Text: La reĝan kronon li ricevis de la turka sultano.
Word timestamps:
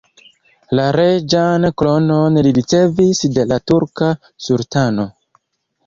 La 0.79 0.85
reĝan 0.97 1.67
kronon 1.83 2.41
li 2.47 2.55
ricevis 2.59 3.23
de 3.39 3.47
la 3.53 3.63
turka 3.73 4.13
sultano. 4.49 5.11